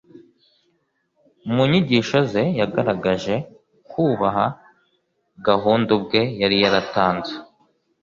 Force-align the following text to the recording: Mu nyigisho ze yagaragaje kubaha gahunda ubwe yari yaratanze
Mu 1.53 1.63
nyigisho 1.69 2.17
ze 2.31 2.43
yagaragaje 2.59 3.35
kubaha 3.89 4.45
gahunda 5.47 5.89
ubwe 5.97 6.19
yari 6.41 6.57
yaratanze 6.63 7.33